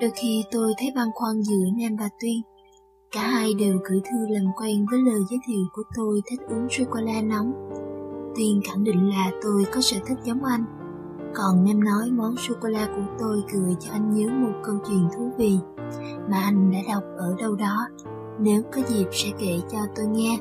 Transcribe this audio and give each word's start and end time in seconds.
Đôi 0.00 0.10
khi 0.14 0.44
tôi 0.50 0.72
thấy 0.78 0.92
băn 0.96 1.08
khoăn 1.14 1.42
giữa 1.42 1.64
Nam 1.76 1.96
và 1.96 2.08
Tuyên. 2.20 2.42
Cả 3.12 3.20
hai 3.20 3.54
đều 3.54 3.78
gửi 3.90 4.00
thư 4.04 4.34
làm 4.34 4.44
quen 4.56 4.86
với 4.90 5.00
lời 5.00 5.20
giới 5.30 5.38
thiệu 5.46 5.64
của 5.72 5.82
tôi 5.96 6.20
thích 6.30 6.40
uống 6.48 6.68
sô-cô-la 6.70 7.22
nóng. 7.22 7.52
Tuyên 8.36 8.60
khẳng 8.68 8.84
định 8.84 9.08
là 9.08 9.30
tôi 9.42 9.64
có 9.74 9.80
sở 9.80 9.96
thích 10.06 10.18
giống 10.24 10.44
anh. 10.44 10.64
Còn 11.34 11.64
Nam 11.64 11.84
nói 11.84 12.10
món 12.10 12.36
sô-cô-la 12.36 12.86
của 12.86 13.16
tôi 13.18 13.42
gửi 13.52 13.76
cho 13.80 13.92
anh 13.92 14.14
nhớ 14.14 14.28
một 14.28 14.52
câu 14.64 14.74
chuyện 14.88 15.08
thú 15.16 15.30
vị 15.38 15.58
mà 16.30 16.40
anh 16.40 16.70
đã 16.70 16.78
đọc 16.88 17.02
ở 17.16 17.34
đâu 17.38 17.56
đó. 17.56 17.88
Nếu 18.40 18.62
có 18.72 18.82
dịp 18.88 19.06
sẽ 19.12 19.28
kể 19.38 19.60
cho 19.72 19.78
tôi 19.96 20.06
nghe. 20.06 20.38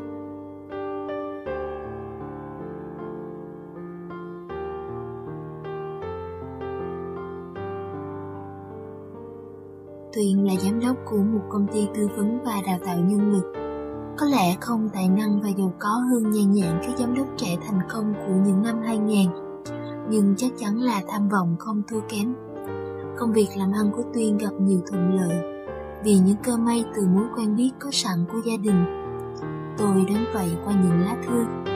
Tuyền 10.18 10.46
là 10.46 10.54
giám 10.56 10.80
đốc 10.80 10.98
của 11.06 11.18
một 11.18 11.42
công 11.50 11.68
ty 11.74 11.88
tư 11.96 12.08
vấn 12.18 12.40
và 12.46 12.62
đào 12.66 12.80
tạo 12.86 12.98
nhân 12.98 13.32
lực. 13.32 13.54
Có 14.18 14.26
lẽ 14.26 14.56
không 14.62 14.90
tài 14.94 15.10
năng 15.10 15.42
và 15.42 15.50
giàu 15.58 15.74
có 15.80 15.90
hơn 15.90 16.32
nhan 16.32 16.52
nhạn 16.52 16.80
các 16.84 16.98
giám 16.98 17.16
đốc 17.16 17.28
trẻ 17.38 17.58
thành 17.68 17.80
công 17.90 18.14
của 18.14 18.34
những 18.46 18.64
năm 18.64 18.82
2000, 18.86 19.30
nhưng 20.10 20.36
chắc 20.38 20.52
chắn 20.58 20.78
là 20.78 21.02
tham 21.08 21.30
vọng 21.30 21.56
không 21.60 21.82
thua 21.88 22.00
kém. 22.10 22.36
Công 23.18 23.34
việc 23.34 23.48
làm 23.58 23.72
ăn 23.72 23.92
của 23.96 24.04
Tuyên 24.14 24.38
gặp 24.38 24.52
nhiều 24.60 24.80
thuận 24.92 25.16
lợi 25.16 25.66
vì 26.04 26.20
những 26.20 26.38
cơ 26.44 26.58
may 26.58 26.86
từ 26.96 27.08
mối 27.08 27.26
quen 27.36 27.56
biết 27.56 27.72
có 27.80 27.90
sẵn 27.92 28.26
của 28.32 28.40
gia 28.46 28.58
đình. 28.58 28.86
Tôi 29.78 30.06
đến 30.08 30.26
vậy 30.34 30.50
qua 30.66 30.74
những 30.74 31.00
lá 31.00 31.18
thư 31.28 31.67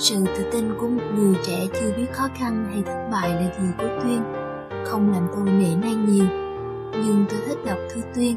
Sự 0.00 0.24
tự 0.36 0.44
tin 0.52 0.74
của 0.78 0.88
một 0.88 1.02
người 1.14 1.34
trẻ 1.46 1.66
chưa 1.80 1.92
biết 1.96 2.06
khó 2.12 2.28
khăn 2.34 2.66
hay 2.72 2.82
thất 2.82 3.08
bại 3.12 3.30
là 3.30 3.52
gì 3.60 3.68
của 3.78 4.00
Tuyên 4.02 4.22
không 4.84 5.12
làm 5.12 5.26
tôi 5.36 5.50
nể 5.50 5.76
nang 5.76 6.06
nhiều. 6.06 6.26
Nhưng 6.92 7.24
tôi 7.30 7.40
thích 7.46 7.58
đọc 7.66 7.78
thư 7.90 8.00
Tuyên, 8.14 8.36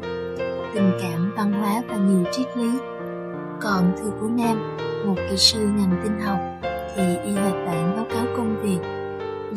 tình 0.74 0.92
cảm, 1.02 1.34
văn 1.38 1.54
hóa 1.54 1.82
và 1.90 1.98
nhiều 1.98 2.24
triết 2.32 2.58
lý. 2.58 2.70
Còn 3.62 3.94
thư 3.98 4.12
của 4.22 4.28
Nam, 4.28 4.78
một 5.06 5.16
kỹ 5.30 5.38
sư 5.38 5.60
ngành 5.60 6.02
tinh 6.04 6.20
học, 6.20 6.40
thì 6.96 7.04
y 7.24 7.32
hệt 7.32 7.66
bản 7.66 7.94
báo 7.96 8.06
cáo 8.10 8.26
công 8.38 8.62
việc, 8.64 8.80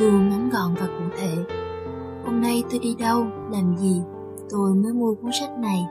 luôn 0.01 0.31
ngắn 0.31 0.51
gọn 0.51 0.75
và 0.75 0.87
cụ 0.87 1.05
thể. 1.17 1.37
Hôm 2.25 2.41
nay 2.41 2.65
tôi 2.71 2.79
đi 2.79 2.97
đâu, 2.99 3.27
làm 3.53 3.77
gì, 3.77 4.03
tôi 4.51 4.75
mới 4.75 4.93
mua 4.93 5.15
cuốn 5.15 5.31
sách 5.41 5.51
này, 5.59 5.87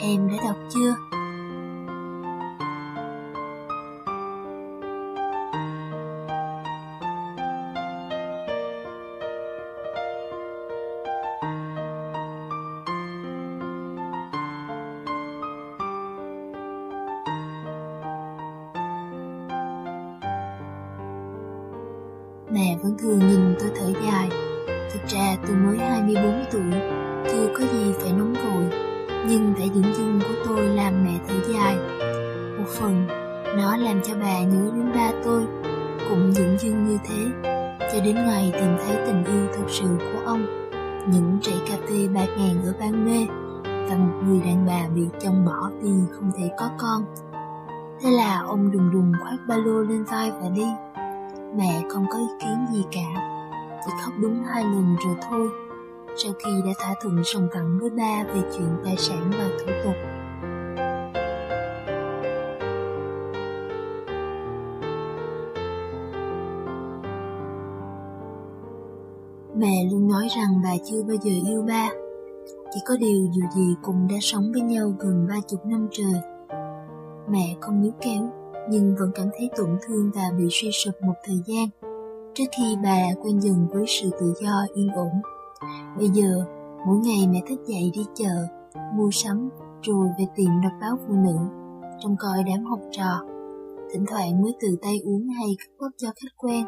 em 0.00 0.28
đã 0.28 0.34
đọc 0.44 0.56
chưa? 0.68 1.07
Mẹ 22.58 22.76
vẫn 22.82 22.96
thường 22.98 23.18
nhìn 23.18 23.54
tôi 23.60 23.70
thở 23.76 23.92
dài. 24.04 24.28
Thực 24.92 25.06
ra 25.08 25.36
tôi 25.46 25.56
mới 25.56 25.78
24 25.78 26.44
tuổi, 26.52 26.80
chưa 27.32 27.48
có 27.54 27.60
gì 27.72 27.92
phải 28.00 28.12
nóng 28.12 28.32
vội. 28.32 28.64
Nhưng 29.28 29.54
vẻ 29.54 29.66
dưỡng 29.74 29.94
dưng 29.94 30.20
của 30.20 30.34
tôi 30.44 30.66
làm 30.66 31.04
mẹ 31.04 31.18
thở 31.28 31.34
dài. 31.52 31.76
Một 32.58 32.68
phần, 32.68 33.06
nó 33.56 33.76
làm 33.76 34.00
cho 34.02 34.14
bà 34.14 34.40
nhớ 34.40 34.70
đến 34.76 34.92
ba 34.94 35.12
tôi, 35.24 35.46
cũng 36.08 36.32
dưỡng 36.32 36.58
dưng 36.58 36.88
như 36.88 36.98
thế. 37.04 37.48
Cho 37.92 38.00
đến 38.04 38.14
ngày 38.14 38.52
tìm 38.52 38.76
thấy 38.86 38.96
tình 39.06 39.24
yêu 39.24 39.46
thật 39.56 39.66
sự 39.68 39.86
của 39.98 40.20
ông, 40.24 40.46
những 41.12 41.38
trại 41.42 41.58
cà 41.68 41.76
phê 41.88 42.08
bạc 42.14 42.28
ngàn 42.38 42.62
ở 42.64 42.74
ban 42.80 43.06
mê, 43.06 43.26
và 43.64 43.96
một 43.96 44.22
người 44.26 44.40
đàn 44.40 44.66
bà 44.66 44.88
bị 44.94 45.02
chồng 45.20 45.44
bỏ 45.46 45.70
vì 45.82 45.90
không 46.12 46.30
thể 46.38 46.50
có 46.58 46.70
con. 46.78 47.04
Thế 48.00 48.10
là 48.10 48.42
ông 48.46 48.70
đùng 48.72 48.90
đùng 48.92 49.12
khoác 49.22 49.36
ba 49.48 49.56
lô 49.56 49.80
lên 49.80 50.04
vai 50.04 50.30
và 50.30 50.48
đi 50.48 50.66
Mẹ 51.56 51.82
không 51.88 52.06
có 52.10 52.18
ý 52.18 52.26
kiến 52.40 52.66
gì 52.72 52.84
cả, 52.92 53.20
chỉ 53.84 53.92
khóc 54.04 54.14
đúng 54.20 54.42
hai 54.44 54.64
lần 54.64 54.96
rồi 55.04 55.16
thôi. 55.28 55.48
Sau 56.16 56.32
khi 56.32 56.50
đã 56.66 56.72
thỏa 56.78 56.94
thuận 57.02 57.24
sòng 57.24 57.48
cẳng 57.52 57.78
với 57.80 57.90
ba 57.90 58.24
về 58.34 58.40
chuyện 58.52 58.68
tài 58.84 58.96
sản 58.96 59.30
và 59.30 59.48
thủ 59.58 59.72
tục. 59.84 59.94
Mẹ 69.56 69.84
luôn 69.92 70.08
nói 70.08 70.28
rằng 70.36 70.60
bà 70.64 70.70
chưa 70.90 71.02
bao 71.02 71.16
giờ 71.22 71.32
yêu 71.46 71.62
ba. 71.68 71.88
Chỉ 72.74 72.80
có 72.86 72.96
điều 73.00 73.26
dù 73.32 73.42
gì 73.54 73.74
cũng 73.82 74.08
đã 74.10 74.16
sống 74.20 74.52
với 74.52 74.62
nhau 74.62 74.92
gần 74.98 75.26
ba 75.28 75.34
chục 75.48 75.66
năm 75.66 75.88
trời. 75.90 76.20
Mẹ 77.30 77.56
không 77.60 77.82
níu 77.82 77.92
kéo, 78.00 78.30
nhưng 78.70 78.94
vẫn 78.98 79.10
cảm 79.14 79.26
thấy 79.38 79.50
tổn 79.56 79.78
thương 79.86 80.10
và 80.14 80.22
bị 80.38 80.44
suy 80.50 80.70
sụp 80.72 80.94
một 81.02 81.14
thời 81.24 81.40
gian 81.46 81.68
trước 82.34 82.44
khi 82.58 82.76
bà 82.82 82.98
quen 83.22 83.40
dần 83.40 83.66
với 83.72 83.84
sự 83.86 84.10
tự 84.20 84.34
do 84.42 84.66
yên 84.74 84.88
ổn. 84.88 85.10
Bây 85.96 86.08
giờ, 86.08 86.44
mỗi 86.86 86.98
ngày 86.98 87.28
mẹ 87.30 87.42
thức 87.48 87.60
dậy 87.66 87.90
đi 87.94 88.06
chợ, 88.14 88.46
mua 88.94 89.10
sắm, 89.12 89.48
rồi 89.82 90.08
về 90.18 90.26
tiệm 90.36 90.60
đọc 90.62 90.72
báo 90.80 90.98
phụ 91.06 91.14
nữ, 91.14 91.36
trông 92.00 92.16
coi 92.18 92.44
đám 92.46 92.64
học 92.64 92.80
trò. 92.90 93.20
Thỉnh 93.92 94.04
thoảng 94.10 94.42
mới 94.42 94.52
tự 94.60 94.68
tay 94.82 95.00
uống 95.04 95.28
hay 95.28 95.48
cắt 95.58 95.70
bóp 95.80 95.90
cho 95.96 96.08
khách 96.08 96.36
quen. 96.36 96.64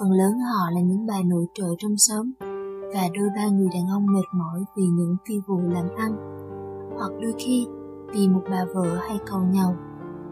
Phần 0.00 0.10
lớn 0.10 0.32
họ 0.32 0.70
là 0.74 0.80
những 0.80 1.06
bà 1.06 1.16
nội 1.24 1.46
trợ 1.54 1.66
trong 1.78 1.96
xóm 1.96 2.32
và 2.94 3.08
đôi 3.14 3.28
ba 3.36 3.46
người 3.48 3.68
đàn 3.74 3.86
ông 3.88 4.06
mệt 4.06 4.28
mỏi 4.32 4.60
vì 4.76 4.84
những 4.84 5.16
phi 5.28 5.34
vụ 5.46 5.58
làm 5.58 5.88
ăn. 5.96 6.16
Hoặc 6.96 7.10
đôi 7.22 7.32
khi 7.38 7.66
vì 8.14 8.28
một 8.28 8.42
bà 8.50 8.64
vợ 8.74 8.98
hay 9.08 9.18
cầu 9.26 9.40
nhau 9.40 9.76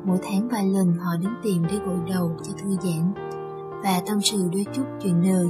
Mỗi 0.05 0.19
tháng 0.23 0.49
vài 0.49 0.67
lần 0.67 0.93
họ 0.93 1.11
đến 1.23 1.31
tìm 1.43 1.63
để 1.71 1.79
gội 1.87 1.99
đầu 2.09 2.31
cho 2.43 2.53
thư 2.63 2.71
giãn 2.71 3.13
và 3.85 4.03
tâm 4.07 4.21
sự 4.21 4.49
đôi 4.53 4.67
chút 4.73 4.83
chuyện 5.03 5.23
đời. 5.23 5.49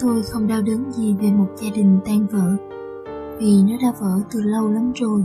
Tôi 0.00 0.22
không 0.22 0.46
đau 0.46 0.62
đớn 0.62 0.92
gì 0.92 1.16
về 1.20 1.30
một 1.32 1.46
gia 1.56 1.70
đình 1.74 1.98
tan 2.04 2.26
vỡ, 2.26 2.56
vì 3.38 3.62
nó 3.62 3.76
đã 3.82 3.92
vỡ 4.00 4.20
từ 4.32 4.40
lâu 4.42 4.70
lắm 4.70 4.92
rồi. 4.94 5.24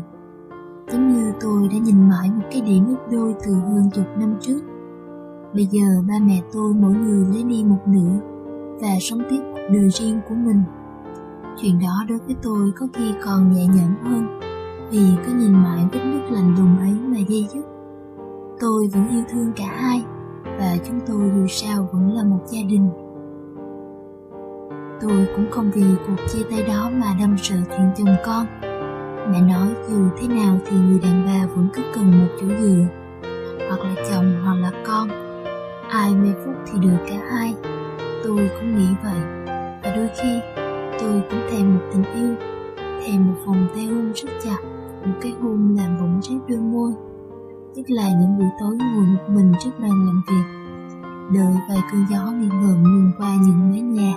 Giống 0.91 1.13
như 1.13 1.31
tôi 1.41 1.67
đã 1.67 1.77
nhìn 1.77 2.09
mãi 2.09 2.31
một 2.35 2.43
cái 2.51 2.61
điểm 2.61 2.83
nước 2.87 2.97
đôi 3.11 3.35
từ 3.45 3.53
hơn 3.53 3.89
chục 3.93 4.05
năm 4.17 4.35
trước 4.41 4.59
Bây 5.53 5.65
giờ 5.65 5.81
ba 6.07 6.13
mẹ 6.21 6.41
tôi 6.53 6.73
mỗi 6.73 6.93
người 6.93 7.25
lấy 7.33 7.43
đi 7.43 7.63
một 7.63 7.79
nửa 7.85 8.19
và 8.81 8.89
sống 9.01 9.21
tiếp 9.29 9.39
cuộc 9.53 9.67
đời 9.73 9.89
riêng 9.89 10.19
của 10.29 10.35
mình. 10.35 10.61
Chuyện 11.61 11.79
đó 11.79 12.03
đối 12.09 12.17
với 12.17 12.35
tôi 12.43 12.71
có 12.75 12.87
khi 12.93 13.13
còn 13.25 13.51
nhẹ 13.51 13.65
nhõm 13.65 13.95
hơn 14.03 14.39
vì 14.91 15.05
cứ 15.25 15.33
nhìn 15.33 15.53
mãi 15.53 15.85
vết 15.91 15.99
nước 16.05 16.21
lạnh 16.31 16.55
lùng 16.57 16.77
ấy 16.77 16.93
mà 17.07 17.17
dây 17.27 17.47
dứt. 17.53 17.65
Tôi 18.59 18.89
vẫn 18.93 19.09
yêu 19.09 19.23
thương 19.31 19.51
cả 19.55 19.65
hai 19.65 20.03
và 20.43 20.77
chúng 20.87 20.99
tôi 21.07 21.31
dù 21.35 21.47
sao 21.47 21.89
vẫn 21.93 22.13
là 22.13 22.23
một 22.23 22.39
gia 22.51 22.59
đình. 22.69 22.89
Tôi 25.01 25.27
cũng 25.35 25.45
không 25.51 25.71
vì 25.73 25.83
cuộc 26.07 26.15
chia 26.27 26.43
tay 26.51 26.63
đó 26.67 26.89
mà 26.93 27.15
đâm 27.19 27.37
sợ 27.37 27.55
chuyện 27.69 27.91
chồng 27.97 28.15
con. 28.25 28.45
Mẹ 29.31 29.41
nói 29.41 29.67
dù 29.89 30.09
thế 30.17 30.27
nào 30.27 30.57
thì 30.65 30.77
người 30.77 30.99
đàn 30.99 31.25
bà 31.25 31.47
vẫn 31.55 31.67
cứ 31.73 31.81
cần 31.95 32.11
một 32.11 32.27
chỗ 32.41 32.47
dựa, 32.59 32.85
hoặc 33.69 33.79
là 33.79 33.95
chồng 34.09 34.33
hoặc 34.43 34.55
là 34.55 34.71
con 34.87 35.09
ai 35.89 36.15
mê 36.15 36.29
phúc 36.45 36.55
thì 36.65 36.79
được 36.79 36.97
cả 37.07 37.15
hai. 37.31 37.55
Tôi 38.23 38.49
cũng 38.59 38.77
nghĩ 38.77 38.87
vậy. 39.03 39.19
Và 39.83 39.93
đôi 39.95 40.09
khi, 40.21 40.39
tôi 40.99 41.21
cũng 41.29 41.41
thèm 41.51 41.75
một 41.75 41.81
tình 41.93 42.03
yêu, 42.15 42.35
thèm 42.77 43.27
một 43.27 43.35
vòng 43.45 43.67
tay 43.75 43.85
hôn 43.85 44.11
rất 44.15 44.29
chặt, 44.43 44.57
một 45.05 45.13
cái 45.21 45.33
hôn 45.41 45.75
làm 45.77 45.97
bỗng 45.99 46.21
rét 46.21 46.37
đôi 46.47 46.59
môi. 46.59 46.91
Tức 47.75 47.83
là 47.87 48.09
những 48.09 48.37
buổi 48.37 48.47
tối 48.59 48.77
ngồi 48.77 49.05
một 49.05 49.23
mình 49.29 49.53
trước 49.59 49.71
bàn 49.79 49.91
làm 50.05 50.21
việc. 50.27 50.43
Đợi 51.33 51.53
vài 51.69 51.79
cơn 51.91 52.05
gió 52.09 52.31
nghiêng 52.31 52.49
ngờ 52.49 52.75
luồn 52.83 53.11
qua 53.17 53.35
những 53.45 53.71
mái 53.71 53.81
nhà 53.81 54.13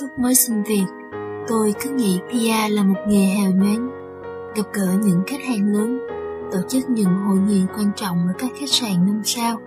Lúc 0.00 0.18
mới 0.18 0.34
xin 0.34 0.62
việc, 0.62 0.84
tôi 1.48 1.74
cứ 1.82 1.90
nghĩ 1.90 2.20
PR 2.28 2.72
là 2.72 2.82
một 2.82 3.00
nghề 3.06 3.24
hào 3.24 3.50
nhoáng, 3.50 3.90
gặp 4.54 4.62
gỡ 4.72 4.86
những 5.04 5.22
khách 5.26 5.40
hàng 5.48 5.72
lớn, 5.72 6.00
tổ 6.52 6.58
chức 6.68 6.90
những 6.90 7.14
hội 7.26 7.38
nghị 7.38 7.62
quan 7.76 7.90
trọng 7.96 8.26
ở 8.28 8.32
các 8.38 8.50
khách 8.60 8.68
sạn 8.68 9.06
năm 9.06 9.20
sao. 9.24 9.58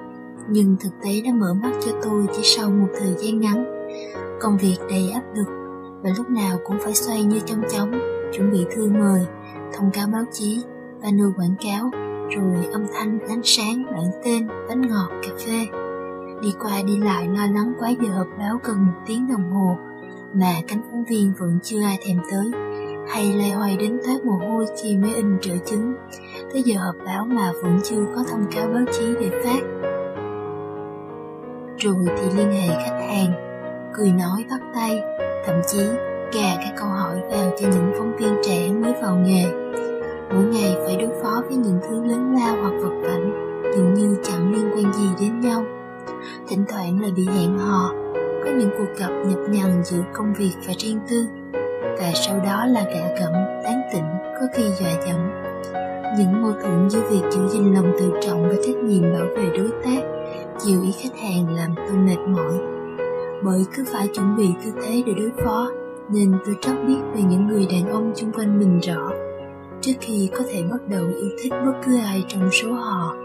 Nhưng 0.49 0.75
thực 0.79 0.89
tế 1.03 1.21
đã 1.25 1.31
mở 1.33 1.53
mắt 1.53 1.71
cho 1.85 1.91
tôi 2.03 2.25
chỉ 2.33 2.41
sau 2.43 2.69
một 2.69 2.87
thời 2.99 3.13
gian 3.17 3.41
ngắn. 3.41 3.65
Công 4.41 4.57
việc 4.57 4.75
đầy 4.89 5.11
áp 5.13 5.23
lực 5.35 5.47
và 6.03 6.09
lúc 6.17 6.29
nào 6.29 6.57
cũng 6.63 6.77
phải 6.83 6.93
xoay 6.93 7.23
như 7.23 7.39
trong 7.45 7.61
chóng, 7.69 7.91
chuẩn 8.33 8.51
bị 8.51 8.65
thư 8.75 8.89
mời, 8.89 9.25
thông 9.73 9.91
cáo 9.91 10.07
báo 10.13 10.23
chí, 10.31 10.63
banner 11.01 11.27
quảng 11.37 11.55
cáo, 11.63 11.89
rồi 12.35 12.65
âm 12.71 12.85
thanh, 12.93 13.19
ánh 13.19 13.41
sáng, 13.43 13.85
bản 13.85 14.11
tên, 14.23 14.47
bánh 14.69 14.81
ngọt, 14.81 15.09
cà 15.23 15.29
phê. 15.45 15.67
Đi 16.41 16.53
qua 16.59 16.81
đi 16.87 16.97
lại 16.97 17.27
lo 17.27 17.45
lắng 17.45 17.73
quá 17.79 17.89
giờ 17.89 18.09
họp 18.17 18.27
báo 18.39 18.59
gần 18.63 18.85
một 18.85 18.93
tiếng 19.05 19.27
đồng 19.27 19.51
hồ 19.51 19.77
mà 20.35 20.53
cánh 20.67 20.81
phóng 20.91 21.03
viên 21.03 21.33
vẫn 21.39 21.59
chưa 21.63 21.81
ai 21.83 21.99
thèm 22.05 22.17
tới, 22.31 22.51
hay 23.09 23.33
lây 23.33 23.49
hoay 23.49 23.77
đến 23.77 23.99
toát 24.05 24.25
mồ 24.25 24.31
hôi 24.31 24.65
khi 24.83 24.97
mới 24.97 25.15
in 25.15 25.37
trợ 25.41 25.53
chứng. 25.65 25.93
Tới 26.53 26.63
giờ 26.63 26.75
họp 26.79 26.95
báo 27.05 27.25
mà 27.25 27.51
vẫn 27.63 27.79
chưa 27.83 28.05
có 28.15 28.23
thông 28.31 28.45
cáo 28.55 28.67
báo 28.67 28.83
chí 28.91 29.05
để 29.19 29.29
phát. 29.43 29.59
Rồi 31.77 32.05
thì 32.17 32.37
liên 32.37 32.51
hệ 32.51 32.67
khách 32.67 32.99
hàng, 33.07 33.31
cười 33.93 34.11
nói 34.11 34.45
bắt 34.49 34.61
tay, 34.73 35.01
thậm 35.45 35.55
chí 35.67 35.83
gà 36.33 36.55
các 36.55 36.73
câu 36.77 36.87
hỏi 36.87 37.19
vào 37.31 37.51
cho 37.59 37.67
những 37.67 37.91
phóng 37.97 38.15
viên 38.17 38.35
trẻ 38.43 38.71
mới 38.81 38.93
vào 39.01 39.15
nghề. 39.15 39.45
Mỗi 40.33 40.43
ngày 40.43 40.75
phải 40.85 40.97
đối 40.97 41.23
phó 41.23 41.41
với 41.47 41.57
những 41.57 41.79
thứ 41.89 42.03
lớn 42.03 42.35
lao 42.35 42.55
hoặc 42.61 42.73
vật 42.81 43.01
vảnh 43.01 43.31
dường 43.75 43.93
như 43.93 44.17
chẳng 44.23 44.53
liên 44.53 44.69
quan 44.73 44.93
gì 44.93 45.09
đến 45.19 45.39
nhau. 45.39 45.63
Thỉnh 46.47 46.65
thoảng 46.69 47.01
lại 47.01 47.11
bị 47.15 47.27
hẹn 47.35 47.57
hò 47.57 48.04
với 48.45 48.53
những 48.53 48.69
cuộc 48.77 48.97
gặp 48.97 49.09
nhập 49.27 49.39
nhằn 49.49 49.83
giữa 49.83 50.01
công 50.13 50.33
việc 50.33 50.53
và 50.67 50.73
riêng 50.77 50.99
tư, 51.09 51.27
và 51.83 52.11
sau 52.13 52.39
đó 52.39 52.65
là 52.65 52.83
gạ 52.83 53.07
gẫm, 53.19 53.33
tán 53.63 53.81
tỉnh, 53.93 54.03
có 54.39 54.47
khi 54.53 54.63
dọa 54.79 54.91
dẫm. 55.07 55.17
Những 56.17 56.41
mâu 56.41 56.51
thuẫn 56.51 56.89
giữa 56.89 57.01
việc 57.09 57.21
giữ 57.31 57.47
gìn 57.47 57.73
lòng 57.73 57.91
tự 57.99 58.11
trọng 58.21 58.49
và 58.49 58.55
trách 58.65 58.75
nhiệm 58.75 59.01
bảo 59.13 59.25
vệ 59.35 59.57
đối 59.57 59.69
tác 59.83 60.01
chiều 60.59 60.81
ý 60.81 60.91
khách 60.91 61.19
hàng 61.19 61.55
làm 61.55 61.75
tôi 61.75 61.97
mệt 61.97 62.17
mỏi. 62.27 62.53
Bởi 63.43 63.65
cứ 63.75 63.83
phải 63.93 64.07
chuẩn 64.07 64.35
bị 64.37 64.47
tư 64.63 64.71
thế 64.83 65.03
để 65.05 65.13
đối 65.13 65.31
phó, 65.45 65.71
nên 66.09 66.37
tôi 66.45 66.55
rất 66.61 66.73
biết 66.87 66.99
về 67.15 67.21
những 67.21 67.47
người 67.47 67.67
đàn 67.71 67.91
ông 67.91 68.15
xung 68.15 68.31
quanh 68.31 68.59
mình 68.59 68.79
rõ, 68.79 69.11
trước 69.81 69.93
khi 69.99 70.29
có 70.37 70.43
thể 70.49 70.63
bắt 70.71 70.79
đầu 70.89 71.05
yêu 71.05 71.29
thích 71.43 71.53
bất 71.65 71.73
cứ 71.85 71.97
ai 72.05 72.25
trong 72.27 72.49
số 72.51 72.73
họ. 72.73 73.15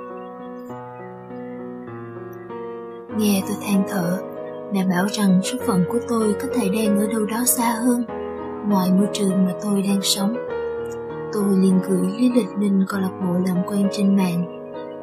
Nghe 3.17 3.43
tôi 3.49 3.57
than 3.67 3.83
thở 3.89 4.19
mẹ 4.73 4.87
bảo 4.91 5.07
rằng 5.13 5.41
số 5.45 5.59
phận 5.67 5.85
của 5.89 5.99
tôi 6.09 6.35
có 6.43 6.49
thể 6.55 6.69
đang 6.69 6.99
ở 6.99 7.07
đâu 7.13 7.27
đó 7.27 7.45
xa 7.45 7.75
hơn 7.85 8.05
ngoài 8.69 8.93
môi 8.93 9.09
trường 9.13 9.45
mà 9.45 9.53
tôi 9.63 9.83
đang 9.83 10.03
sống. 10.03 10.37
Tôi 11.33 11.45
liền 11.57 11.81
gửi 11.89 12.07
lý 12.17 12.33
lịch 12.33 12.49
lên 12.59 12.85
câu 12.89 13.01
lạc 13.01 13.13
bộ 13.21 13.33
làm 13.47 13.57
quen 13.67 13.89
trên 13.93 14.17
mạng 14.17 14.61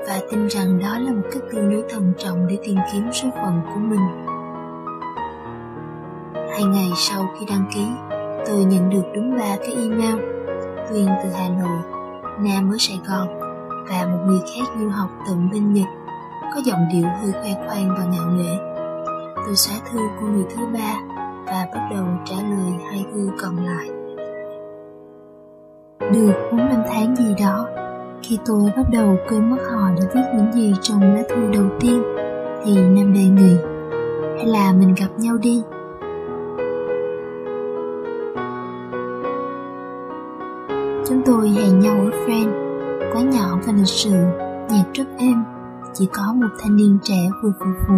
và 0.07 0.19
tin 0.31 0.47
rằng 0.47 0.79
đó 0.79 0.99
là 0.99 1.11
một 1.11 1.27
cách 1.31 1.43
tương 1.51 1.71
đối 1.71 1.83
thận 1.89 2.13
trọng 2.17 2.47
để 2.47 2.57
tìm 2.63 2.77
kiếm 2.93 3.03
số 3.13 3.29
phận 3.41 3.61
của 3.73 3.79
mình. 3.79 4.25
Hai 6.51 6.63
ngày 6.63 6.91
sau 6.95 7.27
khi 7.39 7.45
đăng 7.49 7.69
ký, 7.75 7.85
tôi 8.47 8.63
nhận 8.63 8.89
được 8.89 9.03
đúng 9.15 9.37
ba 9.37 9.57
cái 9.59 9.75
email 9.75 10.15
Tuyên 10.89 11.07
từ 11.23 11.29
Hà 11.29 11.49
Nội, 11.49 11.79
Nam 12.39 12.71
ở 12.71 12.75
Sài 12.79 12.99
Gòn 13.07 13.27
và 13.89 14.05
một 14.11 14.23
người 14.27 14.39
khác 14.39 14.71
du 14.79 14.89
học 14.89 15.09
tận 15.27 15.49
bên 15.51 15.73
Nhật, 15.73 15.87
có 16.55 16.61
giọng 16.65 16.87
điệu 16.93 17.07
hơi 17.21 17.31
khoe 17.31 17.67
khoang 17.67 17.95
và 17.97 18.05
ngạo 18.05 18.29
nghễ 18.31 18.66
tôi 19.47 19.55
xóa 19.55 19.77
thư 19.91 19.99
của 20.19 20.27
người 20.27 20.45
thứ 20.55 20.65
ba 20.73 20.93
và 21.45 21.67
bắt 21.73 21.89
đầu 21.91 22.05
trả 22.25 22.35
lời 22.35 22.71
hai 22.91 23.05
thư 23.13 23.29
còn 23.41 23.65
lại. 23.65 23.89
Được 26.13 26.33
bốn 26.51 26.57
năm 26.57 26.81
tháng 26.89 27.15
gì 27.15 27.35
đó 27.39 27.67
khi 28.21 28.39
tôi 28.45 28.71
bắt 28.77 28.83
đầu 28.91 29.15
quên 29.29 29.49
mất 29.49 29.57
họ 29.71 29.89
đã 29.97 30.03
viết 30.13 30.21
những 30.35 30.53
gì 30.53 30.73
trong 30.81 31.01
lá 31.01 31.21
thư 31.29 31.51
đầu 31.53 31.65
tiên, 31.79 32.03
thì 32.65 32.75
nam 32.75 33.13
đề 33.13 33.23
nghị, 33.23 33.55
hay 34.37 34.45
là 34.45 34.73
mình 34.73 34.95
gặp 34.97 35.09
nhau 35.17 35.37
đi. 35.37 35.63
Chúng 41.07 41.21
tôi 41.25 41.49
hẹn 41.49 41.79
nhau 41.79 41.95
ở 41.95 42.09
friend 42.25 42.51
quán 43.13 43.29
nhỏ 43.29 43.59
và 43.65 43.73
lịch 43.73 43.87
sự 43.87 44.11
nhạc 44.69 44.85
rất 44.93 45.07
êm, 45.17 45.43
chỉ 45.93 46.09
có 46.13 46.33
một 46.33 46.49
thanh 46.59 46.75
niên 46.75 46.97
trẻ 47.03 47.29
vừa 47.43 47.51
phù 47.59 47.65
phù 47.87 47.95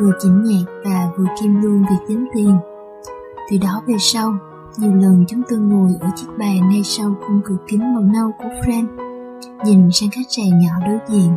vừa 0.00 0.12
chỉnh 0.18 0.44
nhạc 0.44 0.64
và 0.84 1.10
vừa 1.16 1.26
kim 1.40 1.60
luôn 1.62 1.82
việc 1.82 2.06
tính 2.08 2.26
tiền. 2.34 2.56
Từ 3.50 3.56
đó 3.62 3.82
về 3.86 3.94
sau 3.98 4.34
nhiều 4.78 4.94
lần 4.94 5.24
chúng 5.28 5.42
tôi 5.48 5.58
ngồi 5.58 5.90
ở 6.00 6.08
chiếc 6.16 6.26
bàn 6.38 6.70
ngay 6.70 6.82
sau 6.84 7.14
khung 7.20 7.40
cửa 7.44 7.56
kính 7.68 7.94
màu 7.94 8.02
nâu 8.02 8.30
của 8.38 8.48
Fran, 8.48 8.86
nhìn 9.64 9.90
sang 9.92 10.10
khách 10.10 10.26
sạn 10.28 10.60
nhỏ 10.60 10.72
đối 10.86 10.98
diện. 11.08 11.32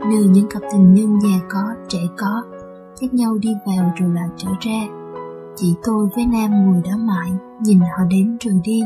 Nơi 0.00 0.24
những 0.24 0.46
cặp 0.50 0.62
tình 0.72 0.94
nhân 0.94 1.20
già 1.20 1.46
có 1.48 1.62
trẻ 1.88 1.98
có 2.16 2.42
dắt 2.94 3.14
nhau 3.14 3.38
đi 3.40 3.48
vào 3.66 3.92
rồi 3.96 4.10
lại 4.10 4.28
trở 4.36 4.50
ra. 4.60 4.80
Chỉ 5.56 5.74
tôi 5.82 6.08
với 6.14 6.26
nam 6.26 6.50
ngồi 6.50 6.82
đó 6.84 6.96
mãi 6.96 7.32
nhìn 7.60 7.80
họ 7.80 8.04
đến 8.10 8.36
rồi 8.40 8.60
đi. 8.64 8.82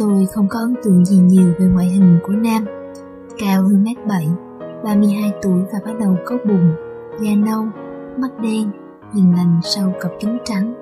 Tôi 0.00 0.26
không 0.34 0.48
có 0.48 0.58
ấn 0.58 0.74
tượng 0.84 1.04
gì 1.04 1.16
nhiều 1.16 1.52
về 1.58 1.66
ngoại 1.66 1.86
hình 1.86 2.18
của 2.22 2.32
nam. 2.32 2.64
Cao 3.38 3.62
hơn 3.62 3.84
mét 3.84 4.06
7 4.06 4.28
32 4.84 5.32
tuổi 5.42 5.62
và 5.72 5.78
bắt 5.84 5.92
đầu 6.00 6.16
có 6.24 6.36
bùn, 6.44 6.72
da 7.20 7.30
nâu 7.36 7.64
mắt 8.16 8.28
đen 8.42 8.70
hiền 9.14 9.34
lành 9.36 9.60
sau 9.62 9.92
cặp 10.00 10.10
kính 10.20 10.38
trắng. 10.44 10.74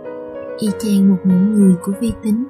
Y 0.58 0.68
chang 0.78 1.08
một 1.08 1.16
mẫu 1.24 1.38
người 1.38 1.74
của 1.82 1.92
vi 2.00 2.12
tính 2.22 2.44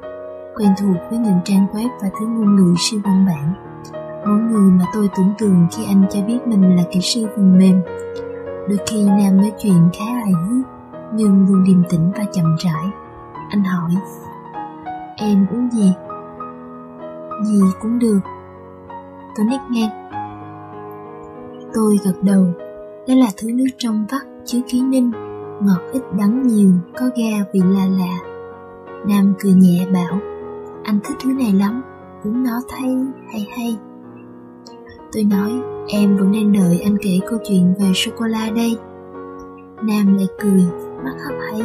quen 0.57 0.71
thuộc 0.81 0.97
với 1.11 1.19
những 1.19 1.39
trang 1.45 1.67
web 1.73 1.89
và 2.03 2.11
thứ 2.21 2.27
ngôn 2.27 2.57
ngữ 2.57 2.75
siêu 2.79 3.01
văn 3.05 3.27
bản. 3.27 3.55
Mẫu 4.27 4.37
người 4.37 4.71
mà 4.71 4.85
tôi 4.95 5.09
tưởng 5.17 5.33
tượng 5.39 5.67
khi 5.77 5.85
anh 5.87 6.05
cho 6.11 6.21
biết 6.27 6.39
mình 6.47 6.77
là 6.77 6.83
kỹ 6.91 7.01
sư 7.01 7.27
phần 7.37 7.59
mềm. 7.59 7.81
Đôi 8.69 8.79
khi 8.87 9.05
nam 9.05 9.37
nói 9.37 9.53
chuyện 9.59 9.89
khá 9.99 10.05
hài 10.05 10.33
hước 10.33 10.67
nhưng 11.15 11.47
luôn 11.49 11.65
điềm 11.65 11.83
tĩnh 11.91 12.13
và 12.17 12.25
chậm 12.33 12.57
rãi. 12.59 12.85
Anh 13.51 13.65
hỏi 13.65 13.91
em 15.17 15.47
uống 15.51 15.71
gì? 15.71 15.93
Gì 17.45 17.63
cũng 17.81 17.99
được. 17.99 18.21
Tôi 19.37 19.47
nét 19.51 19.59
ngang 19.71 20.09
tôi 21.79 21.99
gật 22.05 22.23
đầu. 22.23 22.47
Đó 23.09 23.15
là 23.15 23.27
thứ 23.37 23.51
nước 23.53 23.67
trong 23.79 24.07
vắt 24.11 24.23
chứa 24.45 24.59
ký 24.69 24.83
ninh. 24.83 25.11
Ngọt 25.63 25.81
ít 25.93 26.03
đắng 26.19 26.47
nhiều, 26.47 26.71
có 26.97 27.07
ga 27.17 27.45
vị 27.53 27.61
lạ 27.65 27.87
lạ. 27.99 28.19
Nam 29.09 29.35
cười 29.41 29.53
nhẹ 29.53 29.87
bảo, 29.93 30.21
anh 30.85 30.99
thích 31.05 31.17
thứ 31.23 31.33
này 31.33 31.53
lắm, 31.53 31.83
uống 32.25 32.43
nó 32.43 32.61
thấy 32.69 32.97
hay 33.33 33.47
hay. 33.57 33.79
Tôi 35.13 35.25
nói, 35.25 35.53
em 35.89 36.17
vẫn 36.17 36.33
đang 36.33 36.53
đợi 36.53 36.81
anh 36.85 36.97
kể 37.03 37.21
câu 37.31 37.39
chuyện 37.49 37.75
về 37.81 37.93
sô 37.95 38.11
cô 38.17 38.27
la 38.27 38.51
đây. 38.57 38.79
Nam 39.83 40.17
lại 40.17 40.27
cười, 40.41 40.63
mắt 41.05 41.15
hấp 41.25 41.35
háy 41.41 41.63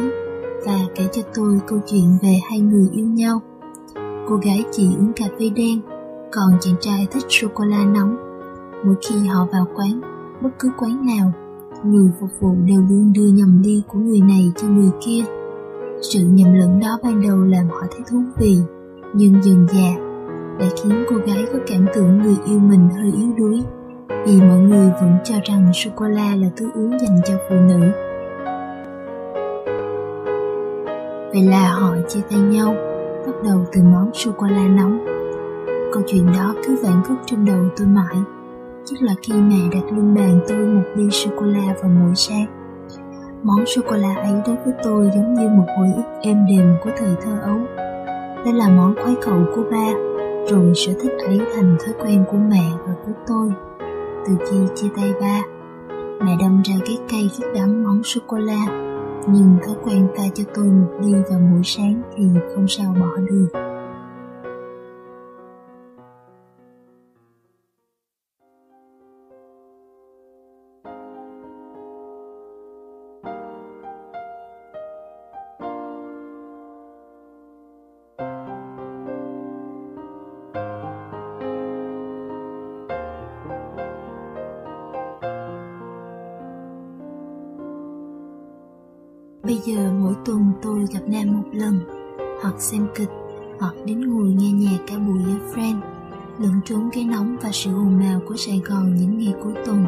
và 0.66 0.78
kể 0.94 1.08
cho 1.12 1.22
tôi 1.34 1.58
câu 1.66 1.78
chuyện 1.86 2.18
về 2.22 2.40
hai 2.50 2.60
người 2.60 2.88
yêu 2.92 3.06
nhau 3.06 3.40
cô 4.28 4.36
gái 4.36 4.64
chỉ 4.72 4.88
uống 4.98 5.12
cà 5.16 5.24
phê 5.38 5.50
đen, 5.56 5.80
còn 6.32 6.50
chàng 6.60 6.74
trai 6.80 7.06
thích 7.10 7.24
sô 7.28 7.48
cô 7.54 7.64
la 7.64 7.84
nóng. 7.84 8.16
Mỗi 8.84 8.94
khi 9.08 9.26
họ 9.26 9.46
vào 9.52 9.66
quán, 9.74 10.00
bất 10.42 10.50
cứ 10.58 10.68
quán 10.78 11.06
nào, 11.06 11.32
người 11.84 12.10
phục 12.20 12.30
vụ 12.40 12.54
đều 12.66 12.82
luôn 12.90 13.12
đưa 13.12 13.26
nhầm 13.26 13.62
ly 13.64 13.82
của 13.88 13.98
người 13.98 14.20
này 14.20 14.52
cho 14.56 14.68
người 14.68 14.90
kia. 15.00 15.24
Sự 16.02 16.20
nhầm 16.24 16.54
lẫn 16.54 16.80
đó 16.80 16.98
ban 17.02 17.22
đầu 17.28 17.38
làm 17.38 17.68
họ 17.68 17.80
thấy 17.80 18.00
thú 18.10 18.18
vị, 18.38 18.58
nhưng 19.14 19.42
dần 19.42 19.66
dà 19.68 20.00
đã 20.58 20.66
khiến 20.82 21.04
cô 21.10 21.16
gái 21.16 21.46
có 21.52 21.58
cảm 21.66 21.86
tưởng 21.94 22.18
người 22.18 22.36
yêu 22.46 22.58
mình 22.58 22.88
hơi 22.96 23.12
yếu 23.16 23.28
đuối, 23.38 23.62
vì 24.26 24.40
mọi 24.40 24.58
người 24.58 24.90
vẫn 25.00 25.16
cho 25.24 25.34
rằng 25.44 25.72
sô 25.74 25.90
cô 25.96 26.08
la 26.08 26.36
là 26.36 26.48
thứ 26.56 26.70
uống 26.74 26.90
dành 26.90 27.20
cho 27.24 27.34
phụ 27.48 27.54
nữ. 27.68 27.80
Vậy 31.32 31.42
là 31.42 31.72
họ 31.72 31.96
chia 32.08 32.20
tay 32.30 32.40
nhau 32.40 32.93
bắt 33.26 33.32
đầu 33.44 33.64
từ 33.72 33.82
món 33.82 34.10
sô 34.14 34.30
cô 34.36 34.46
la 34.46 34.68
nóng. 34.68 35.04
Câu 35.92 36.02
chuyện 36.06 36.26
đó 36.26 36.54
cứ 36.66 36.76
vạn 36.82 37.02
vút 37.08 37.16
trong 37.26 37.44
đầu 37.44 37.64
tôi 37.76 37.86
mãi. 37.86 38.16
Chắc 38.84 39.02
là 39.02 39.14
khi 39.22 39.34
mẹ 39.34 39.58
đặt 39.72 39.92
lên 39.92 40.14
bàn 40.14 40.40
tôi 40.48 40.66
một 40.66 40.82
ly 40.94 41.10
sô 41.10 41.30
cô 41.36 41.46
la 41.46 41.74
vào 41.82 41.90
mỗi 42.00 42.14
sáng. 42.14 42.46
Món 43.42 43.66
sô 43.66 43.82
cô 43.90 43.96
la 43.96 44.14
ấy 44.14 44.32
đối 44.46 44.56
với 44.56 44.74
tôi 44.82 45.10
giống 45.14 45.34
như 45.34 45.48
một 45.48 45.66
hồi 45.78 45.88
ức 45.96 46.04
êm 46.22 46.46
đềm 46.48 46.74
của 46.84 46.90
thời 46.96 47.16
thơ 47.24 47.30
ấu. 47.42 47.58
Đó 48.44 48.52
là 48.52 48.68
món 48.68 48.94
khoái 48.94 49.14
khẩu 49.22 49.40
của 49.54 49.62
ba, 49.70 49.86
rồi 50.48 50.72
sở 50.74 50.92
thích 51.00 51.12
ấy 51.26 51.40
thành 51.54 51.76
thói 51.84 51.94
quen 52.04 52.24
của 52.30 52.38
mẹ 52.50 52.70
và 52.86 52.94
của 53.06 53.12
tôi. 53.26 53.52
Từ 54.26 54.34
khi 54.50 54.56
chia 54.74 54.88
tay 54.96 55.12
ba, 55.20 55.42
mẹ 56.24 56.36
đâm 56.40 56.62
ra 56.64 56.74
cái 56.86 56.98
cây 57.10 57.30
khiết 57.32 57.54
đắng 57.54 57.84
món 57.84 58.02
sô 58.02 58.20
cô 58.26 58.36
la 58.36 58.93
nhưng 59.28 59.58
thói 59.66 59.74
quen 59.84 60.06
pha 60.16 60.22
cho 60.34 60.44
tôi 60.54 60.66
một 60.66 60.92
ly 61.00 61.12
vào 61.30 61.40
mỗi 61.40 61.62
sáng 61.64 62.02
thì 62.16 62.24
không 62.54 62.68
sao 62.68 62.96
bỏ 63.00 63.16
được. 63.30 63.63
Bây 89.54 89.74
giờ 89.74 89.92
mỗi 90.00 90.14
tuần 90.24 90.52
tôi 90.62 90.86
gặp 90.92 91.00
Nam 91.06 91.32
một 91.32 91.48
lần, 91.52 91.80
hoặc 92.42 92.54
xem 92.58 92.86
kịch, 92.94 93.08
hoặc 93.58 93.74
đến 93.86 94.00
ngồi 94.00 94.28
nghe 94.28 94.52
nhạc 94.52 94.78
cả 94.86 94.98
buổi 94.98 95.18
với 95.18 95.34
friend, 95.54 95.80
lẫn 96.38 96.52
trốn 96.64 96.90
cái 96.92 97.04
nóng 97.04 97.36
và 97.42 97.50
sự 97.52 97.70
ồn 97.74 98.00
ào 98.00 98.20
của 98.28 98.36
Sài 98.36 98.62
Gòn 98.64 98.94
những 98.94 99.18
ngày 99.18 99.34
cuối 99.42 99.52
tuần. 99.66 99.84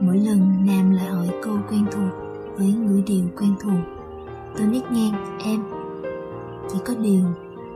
Mỗi 0.00 0.18
lần 0.18 0.66
Nam 0.66 0.90
lại 0.90 1.06
hỏi 1.06 1.28
câu 1.42 1.56
quen 1.70 1.86
thuộc 1.92 2.12
với 2.56 2.72
ngữ 2.72 3.02
điệu 3.06 3.24
quen 3.36 3.54
thuộc. 3.60 3.80
Tôi 4.56 4.66
nít 4.66 4.82
ngang, 4.92 5.38
em. 5.44 5.60
Chỉ 6.72 6.78
có 6.84 6.94
điều, 6.94 7.24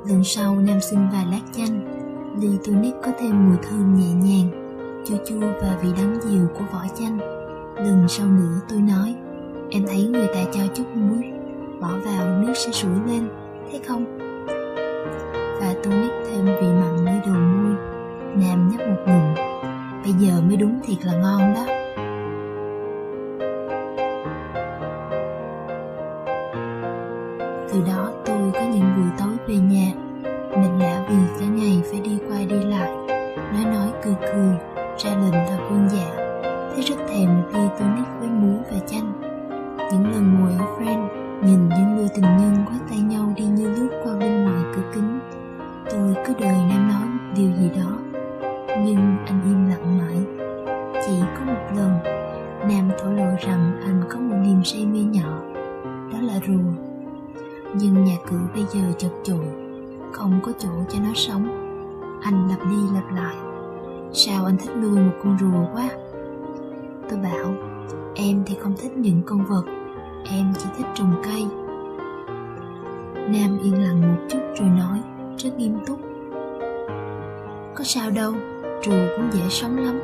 lần 0.09 0.25
sau 0.25 0.57
Nam 0.57 0.79
xin 0.91 0.99
vài 1.13 1.27
lát 1.31 1.43
chanh, 1.53 1.81
ly 2.41 2.49
tonic 2.67 2.95
có 3.05 3.13
thêm 3.19 3.49
mùi 3.49 3.57
thơm 3.63 3.95
nhẹ 3.95 4.13
nhàng, 4.13 4.51
chua 5.07 5.17
chua 5.29 5.47
và 5.63 5.79
vị 5.83 5.89
đắng 5.97 6.19
dịu 6.25 6.47
của 6.59 6.65
vỏ 6.73 6.85
chanh. 6.99 7.19
Lần 7.77 8.07
sau 8.09 8.27
nữa 8.27 8.61
tôi 8.69 8.81
nói, 8.81 9.15
em 9.71 9.83
thấy 9.87 10.07
người 10.07 10.27
ta 10.27 10.45
cho 10.53 10.61
chút 10.75 10.85
muối, 10.95 11.33
bỏ 11.81 11.89
vào 12.05 12.43
nước 12.43 12.53
sẽ 12.57 12.73
sủi 12.73 12.95
lên, 13.07 13.29
thấy 13.71 13.81
không? 13.89 14.05
Và 15.61 15.75
tonic 15.85 16.13
thêm 16.31 16.47
vị 16.47 16.67
mặn 16.81 17.05
nơi 17.05 17.21
đầu 17.27 17.35
môi, 17.35 17.77
Nam 18.37 18.69
nhấp 18.69 18.89
một 18.89 19.03
ngụm. 19.07 19.35
Bây 20.03 20.13
giờ 20.13 20.41
mới 20.41 20.57
đúng 20.57 20.81
thiệt 20.87 21.05
là 21.05 21.13
ngon 21.13 21.55
đó. 21.55 21.78
Cho 60.99 61.05
nó 61.05 61.15
sống. 61.15 61.49
Anh 62.23 62.49
lặp 62.49 62.59
đi 62.71 62.77
lặp 62.95 63.15
lại. 63.15 63.37
Sao 64.13 64.45
anh 64.45 64.57
thích 64.59 64.77
nuôi 64.77 65.01
một 65.01 65.13
con 65.25 65.39
rùa 65.41 65.75
quá? 65.75 65.89
Tôi 67.11 67.19
bảo, 67.19 67.55
em 68.15 68.43
thì 68.47 68.57
không 68.61 68.75
thích 68.79 68.93
những 68.97 69.23
con 69.27 69.45
vật, 69.45 69.63
em 70.31 70.53
chỉ 70.59 70.67
thích 70.79 70.87
trồng 70.95 71.23
cây. 71.25 71.47
Nam 73.15 73.59
yên 73.63 73.83
lặng 73.83 74.01
một 74.01 74.27
chút 74.29 74.39
rồi 74.61 74.69
nói, 74.69 75.01
rất 75.39 75.59
nghiêm 75.59 75.79
túc. 75.87 75.99
Có 77.75 77.85
sao 77.85 78.11
đâu, 78.11 78.33
rùa 78.85 79.07
cũng 79.17 79.29
dễ 79.33 79.49
sống 79.49 79.77
lắm. 79.77 80.01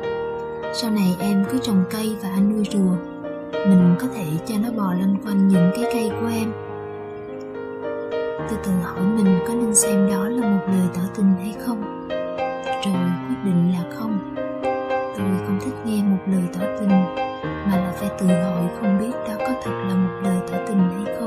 Sau 0.73 0.91
này 0.91 1.15
em 1.19 1.45
cứ 1.51 1.57
trồng 1.57 1.83
cây 1.89 2.15
và 2.23 2.29
anh 2.29 2.53
nuôi 2.53 2.65
rùa. 2.71 2.95
Mình 3.53 3.95
có 3.99 4.07
thể 4.15 4.25
cho 4.45 4.55
nó 4.63 4.69
bò 4.77 4.93
lanh 4.93 5.15
quanh 5.25 5.47
những 5.47 5.71
cái 5.75 5.85
cây 5.93 6.11
của 6.21 6.27
em. 6.27 6.51
Tôi 8.49 8.59
từng 8.65 8.81
hỏi 8.81 9.01
mình 9.01 9.39
có 9.47 9.53
nên 9.53 9.75
xem 9.75 10.09
đó 10.09 10.27
là 10.29 10.49
một 10.49 10.65
lời 10.67 10.87
tỏ 10.95 11.01
tình 11.17 11.35
hay 11.39 11.55
không. 11.65 12.07
Rồi 12.85 12.93
quyết 13.27 13.35
định 13.45 13.73
là 13.73 13.83
không. 13.97 14.35
Tôi 15.17 15.27
không 15.45 15.59
thích 15.65 15.73
nghe 15.85 16.03
một 16.03 16.23
lời 16.27 16.43
tỏ 16.53 16.65
tình, 16.79 16.89
Mà 17.43 17.77
là 17.77 17.93
phải 17.95 18.09
tự 18.19 18.27
hỏi 18.27 18.67
không 18.79 18.99
biết 18.99 19.11
đó 19.27 19.33
có 19.39 19.53
thật 19.63 19.71
là 19.87 19.95
một 19.95 20.19
lời 20.23 20.37
tỏ 20.51 20.57
tình 20.67 20.77
hay 20.77 21.15
không. 21.19 21.24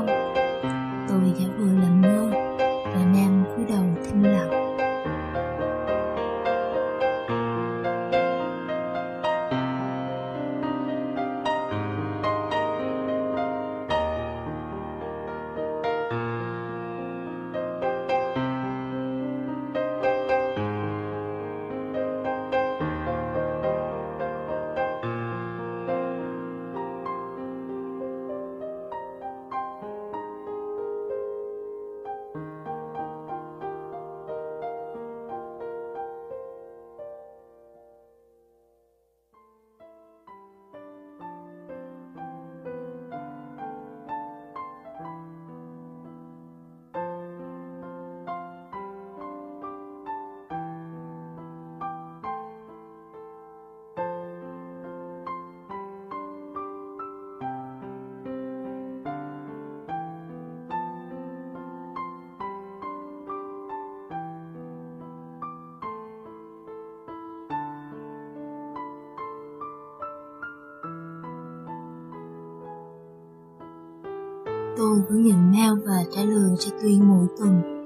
Tôi 74.79 75.01
vẫn 75.09 75.23
nhận 75.23 75.51
mail 75.51 75.73
và 75.85 76.03
trả 76.11 76.23
lời 76.23 76.49
cho 76.59 76.71
Tuyên 76.81 77.09
mỗi 77.09 77.27
tuần. 77.39 77.83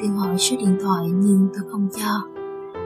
Tuyên 0.00 0.16
hỏi 0.16 0.38
số 0.38 0.56
điện 0.60 0.78
thoại 0.82 1.06
nhưng 1.14 1.48
tôi 1.54 1.70
không 1.70 1.88
cho. 1.96 2.28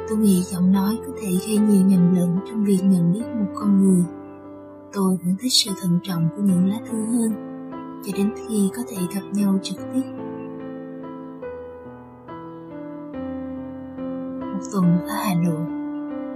Tôi 0.08 0.18
nghĩ 0.18 0.42
giọng 0.42 0.72
nói 0.72 0.98
có 1.06 1.12
thể 1.20 1.28
gây 1.46 1.56
nhiều 1.56 1.86
nhầm 1.86 2.14
lẫn 2.14 2.38
trong 2.50 2.64
việc 2.64 2.78
nhận 2.82 3.12
biết 3.12 3.24
một 3.38 3.52
con 3.54 3.84
người. 3.84 4.04
Tôi 4.92 5.18
vẫn 5.24 5.34
thích 5.40 5.52
sự 5.52 5.70
thận 5.82 5.98
trọng 6.02 6.28
của 6.36 6.42
những 6.42 6.68
lá 6.68 6.76
thư 6.90 6.98
hơn, 6.98 7.32
cho 8.04 8.12
đến 8.16 8.30
khi 8.36 8.70
có 8.76 8.82
thể 8.88 8.96
gặp 9.14 9.22
nhau 9.32 9.58
trực 9.62 9.78
tiếp. 9.94 10.02
Một 14.52 14.64
tuần 14.72 14.84
ở 15.08 15.14
Hà 15.24 15.34
Nội, 15.34 15.66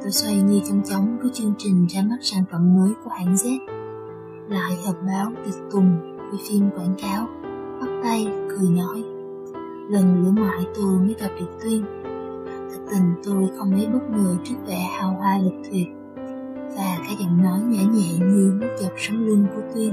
tôi 0.03 0.11
xoay 0.11 0.43
như 0.43 0.61
trong 0.69 0.83
chóng 0.85 1.19
với 1.23 1.31
chương 1.35 1.55
trình 1.59 1.87
ra 1.87 2.03
mắt 2.03 2.19
sản 2.21 2.45
phẩm 2.53 2.75
mới 2.75 2.93
của 3.05 3.11
hãng 3.11 3.35
Z. 3.35 3.59
Lại 4.49 4.79
hợp 4.87 4.95
báo 5.07 5.33
tiệc 5.45 5.55
tùng 5.73 6.14
quay 6.31 6.43
phim 6.49 6.71
quảng 6.77 6.95
cáo, 7.03 7.27
bắt 7.81 7.89
tay, 8.03 8.27
cười 8.49 8.69
nói. 8.69 9.05
Lần 9.91 10.23
nữa 10.23 10.43
ngoại 10.43 10.67
tôi 10.75 10.99
mới 10.99 11.15
gặp 11.21 11.31
được 11.41 11.59
Tuyên. 11.63 11.85
Thật 12.71 12.79
tình 12.91 13.15
tôi 13.25 13.51
không 13.59 13.71
mấy 13.71 13.87
bất 13.87 14.11
ngờ 14.11 14.37
trước 14.45 14.55
vẻ 14.67 14.89
hào 14.99 15.11
hoa 15.11 15.39
lịch 15.39 15.71
thiệp 15.71 15.87
và 16.77 16.99
cái 17.07 17.17
giọng 17.21 17.43
nói 17.43 17.61
nhã 17.61 17.83
nhẹ 17.83 18.19
như 18.19 18.59
bước 18.61 18.77
dọc 18.79 18.93
sống 18.97 19.27
lưng 19.27 19.47
của 19.57 19.63
Tuyên. 19.75 19.93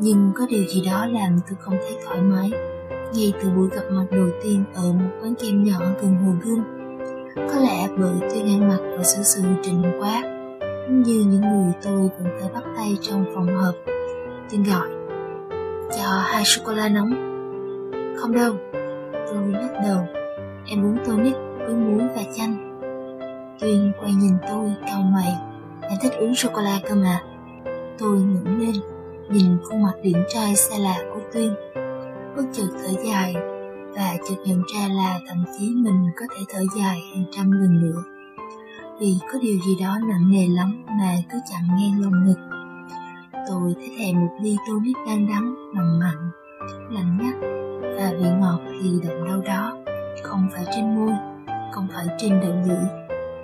Nhưng 0.00 0.32
có 0.34 0.46
điều 0.50 0.64
gì 0.64 0.82
đó 0.86 1.06
làm 1.06 1.38
tôi 1.48 1.56
không 1.60 1.74
thấy 1.80 1.98
thoải 2.04 2.20
mái 2.20 2.50
ngay 3.14 3.32
từ 3.42 3.50
buổi 3.50 3.68
gặp 3.68 3.82
mặt 3.90 4.06
đầu 4.10 4.28
tiên 4.42 4.64
ở 4.74 4.92
một 4.92 5.10
quán 5.22 5.34
kem 5.34 5.64
nhỏ 5.64 5.78
gần 6.02 6.16
hồ 6.16 6.32
gươm. 6.44 6.60
Có 7.36 7.60
lẽ 7.60 7.88
bởi 7.98 8.14
Tuyên 8.20 8.46
ăn 8.46 8.68
mặc 8.68 8.80
và 8.98 9.04
xử 9.04 9.22
sự 9.22 9.42
trình 9.62 9.82
quá, 10.00 10.22
như 10.90 11.24
những 11.30 11.40
người 11.40 11.72
tôi 11.82 12.10
vẫn 12.18 12.38
phải 12.40 12.50
bắt 12.54 12.64
tay 12.76 12.96
trong 13.00 13.24
phòng 13.34 13.56
họp. 13.56 13.74
Tuyên 14.50 14.62
gọi 14.62 14.95
cho 15.90 16.08
hai 16.24 16.44
sô-cô-la 16.44 16.88
nóng. 16.88 17.10
Không 18.16 18.32
đâu, 18.32 18.56
Tôi 19.12 19.52
lắc 19.52 19.80
đầu. 19.84 20.06
Em 20.66 20.82
muốn 20.82 20.96
tô 21.06 21.12
nít 21.16 21.34
với 21.58 21.74
muối 21.74 22.08
và 22.16 22.22
chanh. 22.36 22.80
Tuyên 23.60 23.92
quay 24.00 24.14
nhìn 24.14 24.32
tôi, 24.48 24.72
cau 24.86 25.02
mày. 25.02 25.34
Em 25.82 25.98
thích 26.02 26.12
uống 26.18 26.34
sô-cô-la 26.34 26.78
cơ 26.88 26.94
mà. 26.94 27.20
Tôi 27.98 28.18
ngẩng 28.18 28.58
lên, 28.58 28.74
Nhìn 29.30 29.56
khuôn 29.64 29.82
mặt 29.82 29.92
điển 30.02 30.24
trai 30.28 30.56
xa 30.56 30.78
lạ 30.78 30.98
của 31.14 31.20
Tuyên 31.32 31.54
Bất 32.36 32.42
chợt 32.52 32.68
thở 32.72 33.02
dài, 33.04 33.34
Và 33.96 34.16
chợt 34.28 34.36
nhận 34.44 34.62
ra 34.74 34.88
là 34.88 35.20
thậm 35.28 35.44
chí 35.58 35.74
mình 35.74 36.10
có 36.16 36.26
thể 36.30 36.44
thở 36.48 36.60
dài 36.76 36.98
hàng 37.14 37.24
trăm 37.32 37.50
lần 37.50 37.80
nữa. 37.80 38.02
Vì 39.00 39.14
có 39.32 39.38
điều 39.42 39.58
gì 39.66 39.76
đó 39.80 39.98
nặng 40.08 40.30
nề 40.30 40.48
lắm 40.48 40.84
mà 40.88 41.12
cứ 41.30 41.38
chẳng 41.50 41.78
nghe 41.78 41.92
lồng 42.00 42.26
ngực 42.26 42.55
tôi 43.48 43.74
thấy 43.76 43.90
thèm 43.98 44.20
một 44.20 44.36
ly 44.40 44.56
tonic 44.68 44.96
đang 45.06 45.28
đắng, 45.28 45.54
nồng 45.74 45.98
mặn, 45.98 46.30
lạnh 46.90 47.18
ngắt 47.20 47.34
và 47.98 48.12
vị 48.18 48.28
ngọt 48.40 48.60
thì 48.80 48.90
đậm 49.02 49.24
đâu 49.24 49.40
đó, 49.46 49.76
không 50.22 50.48
phải 50.52 50.64
trên 50.76 50.94
môi, 50.94 51.12
không 51.72 51.88
phải 51.94 52.06
trên 52.18 52.40
đầu 52.40 52.52
lưỡi, 52.66 52.86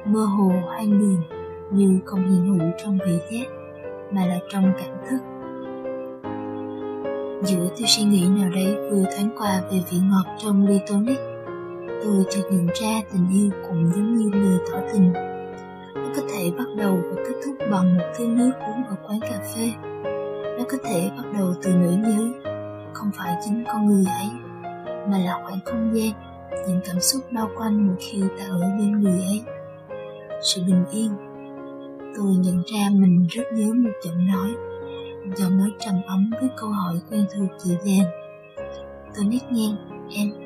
mơ 0.05 0.21
hồ 0.21 0.53
hoang 0.67 0.99
đường 0.99 1.23
như 1.71 2.01
không 2.05 2.31
hiện 2.31 2.47
hữu 2.47 2.71
trong 2.85 2.99
vị 3.07 3.19
giác, 3.31 3.47
mà 4.13 4.27
là 4.27 4.39
trong 4.49 4.73
cảm 4.79 4.97
thức. 5.11 5.19
Giữa 7.43 7.69
tôi 7.69 7.87
suy 7.87 8.05
nghĩ 8.05 8.29
nào 8.29 8.51
đấy 8.51 8.77
vừa 8.91 9.05
thoáng 9.05 9.37
qua 9.39 9.63
về 9.71 9.79
vị 9.91 9.99
ngọt 10.11 10.35
trong 10.39 10.67
ly 10.67 10.79
tonic, 10.91 11.19
tôi 12.05 12.25
chợt 12.31 12.43
nhận 12.51 12.67
ra 12.67 13.03
tình 13.13 13.29
yêu 13.33 13.51
cũng 13.69 13.91
giống 13.95 14.17
như 14.17 14.31
lời 14.33 14.59
tỏ 14.71 14.79
tình. 14.93 15.13
Nó 15.95 16.09
có 16.17 16.23
thể 16.33 16.51
bắt 16.59 16.67
đầu 16.77 17.01
và 17.11 17.23
kết 17.29 17.35
thúc 17.45 17.55
bằng 17.71 17.97
một 17.97 18.05
thứ 18.19 18.27
nước 18.27 18.53
uống 18.61 18.85
ở 18.85 18.97
quán 19.07 19.21
cà 19.21 19.43
phê. 19.55 19.73
Nó 20.63 20.69
có 20.71 20.79
thể 20.85 21.11
bắt 21.17 21.25
đầu 21.39 21.55
từ 21.63 21.75
nỗi 21.75 21.97
nhớ, 21.97 22.51
không 22.93 23.11
phải 23.17 23.35
chính 23.45 23.65
con 23.73 23.87
người 23.87 24.05
ấy, 24.07 24.29
mà 25.11 25.19
là 25.19 25.41
khoảng 25.43 25.61
không 25.65 25.95
gian, 25.95 26.13
những 26.69 26.81
cảm 26.85 27.01
xúc 27.01 27.23
bao 27.33 27.49
quanh 27.57 27.87
một 27.87 27.95
khi 28.01 28.23
ta 28.39 28.45
ở 28.45 28.61
bên 28.79 29.01
người 29.01 29.21
ấy. 29.21 29.43
Sự 30.43 30.63
bình 30.67 30.85
yên. 30.93 31.11
Tôi 32.17 32.35
nhận 32.37 32.63
ra 32.73 32.89
mình 32.93 33.27
rất 33.31 33.43
nhớ 33.53 33.73
một 33.75 33.91
giọng 34.05 34.27
nói 34.27 34.55
giọng 35.37 35.59
nói 35.59 35.71
trầm 35.79 35.95
ấm 36.07 36.31
với 36.41 36.51
câu 36.57 36.71
hỏi 36.71 36.95
quen 37.11 37.27
thuộc 37.37 37.51
dịu 37.59 37.79
dàng. 37.85 38.11
Tôi 39.15 39.25
nít 39.25 39.43
ngang, 39.51 39.77
em. 40.17 40.42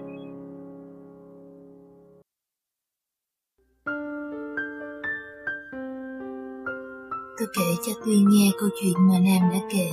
Tôi 7.39 7.49
kể 7.57 7.77
cho 7.83 7.93
Tuyên 8.05 8.29
nghe 8.29 8.51
câu 8.61 8.69
chuyện 8.81 8.93
mà 8.99 9.15
Nam 9.19 9.51
đã 9.53 9.59
kể. 9.71 9.91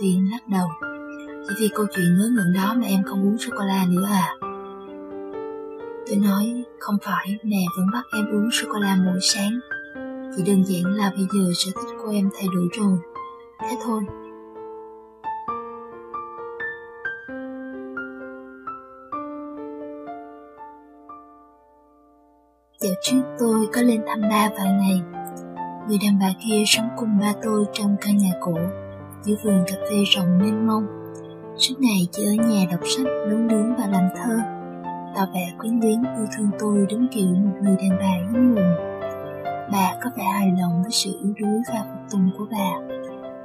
Tuyên 0.00 0.30
lắc 0.32 0.48
đầu. 0.48 0.68
Chỉ 1.48 1.54
vì 1.60 1.68
câu 1.74 1.86
chuyện 1.94 2.16
ngớ 2.18 2.28
ngẩn 2.36 2.52
đó 2.54 2.74
mà 2.78 2.86
em 2.86 3.02
không 3.06 3.22
uống 3.22 3.38
sô-cô-la 3.38 3.86
nữa 3.88 4.06
à? 4.12 4.34
Tôi 6.06 6.16
nói, 6.16 6.64
không 6.78 6.96
phải, 7.02 7.38
mẹ 7.42 7.64
vẫn 7.76 7.86
bắt 7.92 8.02
em 8.16 8.26
uống 8.26 8.50
sô-cô-la 8.50 8.96
mỗi 9.04 9.18
sáng. 9.20 9.60
Chỉ 10.36 10.42
đơn 10.46 10.64
giản 10.64 10.94
là 10.94 11.12
bây 11.16 11.26
giờ 11.32 11.52
sở 11.54 11.70
thích 11.74 11.96
của 12.02 12.10
em 12.10 12.30
thay 12.34 12.48
đổi 12.54 12.68
rồi. 12.72 12.98
Thế 13.60 13.76
thôi. 13.84 14.02
Dạo 22.80 22.94
trước 23.02 23.22
tôi 23.38 23.68
có 23.72 23.82
lên 23.82 24.02
thăm 24.06 24.20
ba 24.20 24.50
vài 24.58 24.72
ngày. 24.72 25.15
Người 25.88 25.98
đàn 26.04 26.18
bà 26.20 26.32
kia 26.40 26.62
sống 26.66 26.88
cùng 26.96 27.18
ba 27.20 27.32
tôi 27.42 27.64
trong 27.72 27.96
căn 28.00 28.16
nhà 28.16 28.30
cũ, 28.40 28.54
giữa 29.22 29.34
vườn 29.44 29.64
cà 29.66 29.74
phê 29.90 29.96
rộng 30.14 30.38
mênh 30.38 30.66
mông. 30.66 30.86
Suốt 31.56 31.74
ngày 31.78 32.08
chỉ 32.12 32.24
ở 32.24 32.32
nhà 32.32 32.64
đọc 32.70 32.80
sách, 32.96 33.06
nấu 33.28 33.38
nướng 33.38 33.76
và 33.76 33.86
làm 33.86 34.08
thơ. 34.16 34.38
Tỏ 35.16 35.26
vẻ 35.34 35.52
quyến 35.58 35.80
luyến 35.80 36.02
yêu 36.02 36.26
thương 36.36 36.50
tôi 36.58 36.86
đúng 36.90 37.06
kiểu 37.12 37.28
một 37.28 37.52
người 37.62 37.76
đàn 37.76 37.98
bà 37.98 38.32
hiếm 38.32 38.54
muộn. 38.54 38.64
Bà 39.72 39.92
có 40.04 40.10
vẻ 40.16 40.24
hài 40.24 40.52
lòng 40.60 40.82
với 40.82 40.92
sự 40.92 41.10
yếu 41.22 41.32
đuối 41.38 41.60
và 41.68 41.84
phục 41.90 42.10
tùng 42.10 42.30
của 42.38 42.46
bà. 42.50 42.96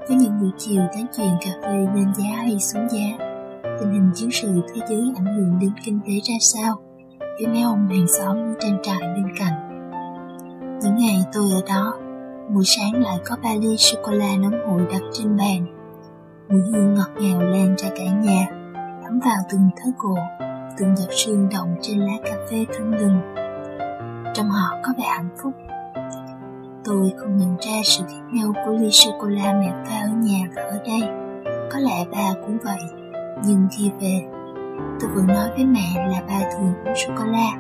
Với 0.08 0.18
những 0.18 0.40
buổi 0.42 0.50
chiều 0.58 0.82
tán 0.94 1.06
chuyện 1.18 1.32
cà 1.42 1.52
phê 1.64 1.86
lên 1.96 2.14
giá 2.18 2.36
hay 2.36 2.60
xuống 2.60 2.88
giá, 2.90 3.26
tình 3.64 3.92
hình 3.92 4.12
chiến 4.16 4.32
sự 4.32 4.62
thế 4.74 4.82
giới 4.90 5.02
ảnh 5.16 5.26
hưởng 5.26 5.60
đến 5.60 5.72
kinh 5.86 6.00
tế 6.08 6.14
ra 6.24 6.36
sao, 6.42 6.76
với 7.20 7.48
mấy 7.48 7.62
ông 7.62 7.90
hàng 7.90 8.08
xóm 8.08 8.38
trang 8.60 8.80
trại 8.84 9.02
bên 9.02 9.36
cạnh. 9.40 9.54
Những 10.82 10.96
ngày 10.96 11.24
tôi 11.34 11.52
ở 11.52 11.62
đó, 11.68 11.94
buổi 12.54 12.64
sáng 12.66 13.04
lại 13.04 13.18
có 13.26 13.36
ba 13.44 13.50
ly 13.62 13.78
sô-cô-la 13.78 14.38
nóng 14.38 14.68
hổi 14.68 14.82
đặt 14.92 15.02
trên 15.14 15.38
bàn. 15.38 15.66
Mùi 16.50 16.62
hương 16.62 16.94
ngọt 16.94 17.10
ngào 17.20 17.42
lan 17.42 17.76
ra 17.78 17.90
cả 17.90 18.04
nhà, 18.04 18.48
thấm 19.04 19.20
vào 19.20 19.38
từng 19.52 19.70
thớ 19.78 19.92
gỗ, 19.98 20.16
từng 20.78 20.96
giọt 20.96 21.10
sương 21.12 21.50
động 21.54 21.76
trên 21.82 22.00
lá 22.00 22.14
cà 22.26 22.36
phê 22.50 22.66
thơm 22.74 22.92
lừng. 22.92 23.22
Trong 24.34 24.50
họ 24.50 24.78
có 24.84 24.94
vẻ 24.98 25.06
hạnh 25.08 25.30
phúc 25.44 25.54
Tôi 26.86 27.14
không 27.18 27.38
nhận 27.38 27.58
ra 27.60 27.82
sự 27.84 28.04
khác 28.10 28.22
nhau 28.34 28.54
của 28.66 28.72
ly 28.72 28.92
sô-cô-la 28.92 29.54
mẹ 29.54 29.74
pha 29.86 29.96
ở 29.96 30.10
nhà 30.22 30.40
và 30.56 30.62
ở 30.62 30.80
đây. 30.86 31.02
Có 31.72 31.80
lẽ 31.80 32.06
bà 32.12 32.34
cũng 32.46 32.58
vậy. 32.64 32.80
Nhưng 33.46 33.68
khi 33.78 33.92
về, 34.02 34.22
tôi 35.00 35.10
vừa 35.16 35.34
nói 35.34 35.50
với 35.56 35.66
mẹ 35.66 36.08
là 36.10 36.22
bà 36.28 36.40
thường 36.40 36.74
uống 36.86 36.96
sô-cô-la, 36.96 37.52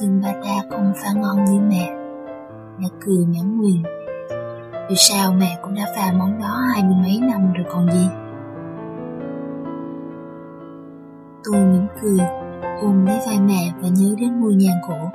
nhưng 0.00 0.20
bà 0.22 0.32
ta 0.32 0.60
không 0.70 0.92
pha 1.02 1.12
ngon 1.12 1.44
như 1.44 1.60
mẹ. 1.60 1.90
Mẹ 2.78 2.88
cười 3.00 3.24
nhẫn 3.24 3.58
nguyền. 3.58 3.82
Dù 4.88 4.94
sao 4.96 5.32
mẹ 5.32 5.58
cũng 5.62 5.74
đã 5.74 5.86
pha 5.96 6.12
món 6.12 6.40
đó 6.40 6.60
hai 6.74 6.82
mươi 6.84 6.96
mấy 7.02 7.20
năm 7.30 7.52
rồi 7.52 7.66
còn 7.70 7.90
gì. 7.90 8.08
Tôi 11.44 11.64
mỉm 11.64 11.86
cười, 12.02 12.26
ôm 12.82 13.06
lấy 13.06 13.18
vai 13.26 13.40
mẹ 13.40 13.72
và 13.82 13.88
nhớ 13.88 14.14
đến 14.18 14.40
ngôi 14.40 14.54
nhà 14.54 14.72
cổ 14.88 15.10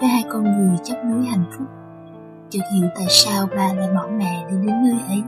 với 0.00 0.08
hai 0.08 0.24
con 0.32 0.44
người 0.44 0.76
chấp 0.84 0.96
nối 1.04 1.24
hạnh 1.24 1.44
phúc 1.58 1.66
chợt 2.52 2.60
hiểu 2.72 2.88
tại 2.94 3.06
sao 3.08 3.46
ba 3.56 3.72
lại 3.72 3.88
bỏ 3.94 4.08
mẹ 4.18 4.46
đi 4.50 4.56
đến 4.56 4.82
nơi 4.82 4.98
ấy. 5.08 5.22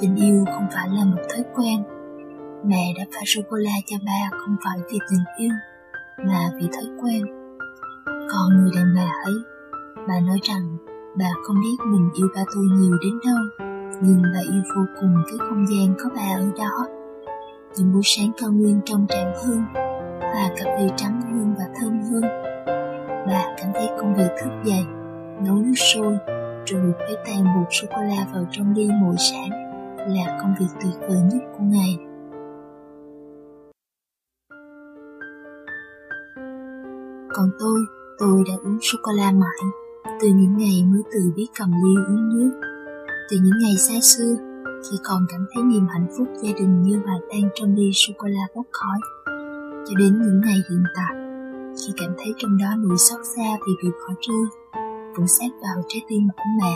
Tình 0.00 0.16
yêu 0.16 0.44
không 0.54 0.66
phải 0.74 0.88
là 0.88 1.04
một 1.04 1.22
thói 1.34 1.44
quen. 1.54 1.82
Mẹ 2.64 2.92
đã 2.98 3.04
pha 3.14 3.20
sô-cô-la 3.26 3.72
cho 3.86 3.96
ba 4.06 4.36
không 4.38 4.56
phải 4.64 4.78
vì 4.92 4.98
tình 5.10 5.24
yêu, 5.36 5.50
mà 6.18 6.50
vì 6.56 6.68
thói 6.72 6.84
quen. 7.02 7.22
Còn 8.06 8.48
người 8.56 8.70
đàn 8.76 8.94
bà 8.96 9.08
ấy, 9.24 9.34
bà 10.08 10.20
nói 10.20 10.38
rằng 10.42 10.76
bà 11.18 11.26
không 11.42 11.56
biết 11.60 11.76
mình 11.86 12.10
yêu 12.14 12.28
ba 12.34 12.42
tôi 12.54 12.64
nhiều 12.64 12.98
đến 13.02 13.18
đâu, 13.26 13.68
nhưng 14.00 14.22
bà 14.22 14.40
yêu 14.52 14.62
vô 14.76 14.82
cùng 15.00 15.14
cái 15.26 15.38
không 15.38 15.66
gian 15.66 15.94
có 15.98 16.10
bà 16.16 16.36
ở 16.36 16.50
đó. 16.58 16.86
Những 17.76 17.92
buổi 17.92 18.02
sáng 18.04 18.30
cao 18.40 18.52
nguyên 18.52 18.80
trong 18.84 19.06
tràn 19.08 19.32
hương, 19.44 19.62
và 20.20 20.50
cà 20.56 20.64
phê 20.64 20.88
trắng 20.96 21.20
hơn 21.20 21.54
và 21.58 21.64
thơm 21.80 22.00
hơn. 22.00 22.22
Bà 23.26 23.44
cảm 23.56 23.72
thấy 23.74 23.88
công 23.98 24.14
việc 24.14 24.30
thức 24.42 24.50
dậy 24.64 24.84
nấu 25.46 25.56
nước 25.56 25.74
sôi, 25.76 26.16
rồi 26.66 26.92
phải 26.98 27.16
tan 27.26 27.44
bột 27.44 27.66
sô-cô-la 27.70 28.26
vào 28.34 28.46
trong 28.50 28.74
ly 28.74 28.88
mỗi 29.00 29.14
sáng 29.18 29.50
là 29.96 30.38
công 30.42 30.54
việc 30.60 30.66
tuyệt 30.82 31.08
vời 31.08 31.20
nhất 31.32 31.42
của 31.52 31.64
ngày. 31.64 31.98
Còn 37.34 37.50
tôi, 37.58 37.80
tôi 38.18 38.44
đã 38.48 38.54
uống 38.64 38.78
sô-cô-la 38.82 39.32
mãi, 39.32 39.81
từ 40.04 40.28
những 40.28 40.56
ngày 40.56 40.84
mới 40.84 41.02
từ 41.12 41.32
biết 41.36 41.46
cầm 41.58 41.72
ly 41.72 41.94
uống 42.08 42.28
nước, 42.28 42.60
từ 43.30 43.36
những 43.42 43.58
ngày 43.62 43.76
xa 43.76 43.94
xưa, 44.02 44.34
khi 44.66 44.96
còn 45.04 45.26
cảm 45.28 45.46
thấy 45.54 45.62
niềm 45.64 45.86
hạnh 45.88 46.06
phúc 46.18 46.28
gia 46.42 46.52
đình 46.58 46.82
như 46.82 47.00
hòa 47.04 47.18
tan 47.30 47.42
trong 47.54 47.74
ly 47.74 47.90
sô-cô-la 47.94 48.46
bốc 48.54 48.66
khói, 48.72 48.98
cho 49.86 49.94
đến 49.98 50.22
những 50.22 50.40
ngày 50.40 50.58
hiện 50.70 50.84
tại, 50.96 51.16
khi 51.78 51.92
cảm 51.96 52.14
thấy 52.18 52.34
trong 52.38 52.58
đó 52.58 52.66
nỗi 52.78 52.98
xót 52.98 53.20
xa 53.36 53.56
vì 53.66 53.72
bị 53.82 53.88
bỏ 53.90 54.14
rơi 54.28 54.46
cũng 55.16 55.26
sát 55.26 55.50
vào 55.62 55.82
trái 55.88 56.02
tim 56.08 56.28
của 56.36 56.44
mẹ. 56.60 56.74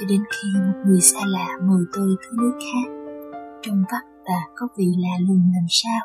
Cho 0.00 0.06
đến 0.08 0.20
khi 0.30 0.48
một 0.66 0.82
người 0.86 1.00
xa 1.00 1.20
lạ 1.26 1.58
mời 1.62 1.84
tôi 1.92 2.16
thứ 2.22 2.36
nước 2.38 2.58
khác 2.58 2.92
trong 3.62 3.84
vắt 3.92 4.02
và 4.26 4.40
có 4.56 4.68
vị 4.76 4.86
lạ 4.98 5.24
lùng 5.28 5.52
làm 5.54 5.66
sao. 5.68 6.00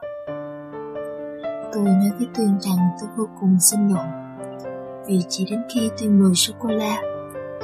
Tôi 1.73 1.83
nói 1.83 2.11
với 2.17 2.27
tuyên 2.37 2.57
rằng 2.59 2.89
tôi 3.01 3.09
vô 3.17 3.29
cùng 3.39 3.57
xin 3.59 3.79
lỗi 3.89 4.18
vì 5.09 5.19
chỉ 5.29 5.45
đến 5.51 5.61
khi 5.73 5.89
tôi 5.99 6.09
mời 6.09 6.35
sô 6.35 6.53
cô 6.59 6.69
la 6.69 7.01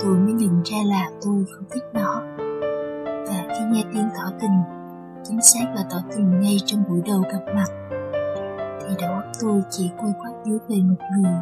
tôi 0.03 0.17
mới 0.17 0.34
nhận 0.34 0.63
ra 0.63 0.77
là 0.86 1.10
tôi 1.25 1.45
không 1.51 1.65
thích 1.71 1.84
nó. 1.93 2.21
Và 3.27 3.47
khi 3.49 3.65
nghe 3.71 3.84
tiếng 3.93 4.10
tỏ 4.17 4.31
tình, 4.41 4.62
chính 5.23 5.41
xác 5.41 5.65
là 5.75 5.84
tỏ 5.89 5.97
tình 6.15 6.41
ngay 6.41 6.58
trong 6.65 6.84
buổi 6.89 7.01
đầu 7.05 7.19
gặp 7.19 7.53
mặt, 7.55 7.97
thì 8.81 8.95
đầu 9.01 9.13
óc 9.13 9.23
tôi 9.41 9.62
chỉ 9.69 9.91
quay 9.97 10.13
quát 10.21 10.31
dưới 10.45 10.58
về 10.69 10.75
một 10.75 11.05
người 11.17 11.34